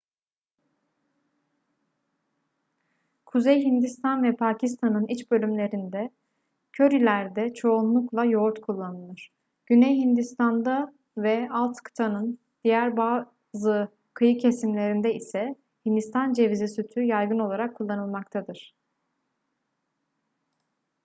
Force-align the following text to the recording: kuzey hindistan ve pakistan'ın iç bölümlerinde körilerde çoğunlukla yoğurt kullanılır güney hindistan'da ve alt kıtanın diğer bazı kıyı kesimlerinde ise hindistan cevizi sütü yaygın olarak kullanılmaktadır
kuzey 3.25 3.63
hindistan 3.65 4.23
ve 4.23 4.35
pakistan'ın 4.35 5.07
iç 5.07 5.31
bölümlerinde 5.31 6.11
körilerde 6.71 7.53
çoğunlukla 7.53 8.25
yoğurt 8.25 8.61
kullanılır 8.61 9.31
güney 9.65 9.95
hindistan'da 9.95 10.93
ve 11.17 11.47
alt 11.51 11.75
kıtanın 11.83 12.39
diğer 12.63 12.97
bazı 12.97 13.91
kıyı 14.13 14.37
kesimlerinde 14.37 15.13
ise 15.13 15.55
hindistan 15.85 16.33
cevizi 16.33 16.67
sütü 16.67 17.01
yaygın 17.03 17.39
olarak 17.39 17.75
kullanılmaktadır 17.75 18.75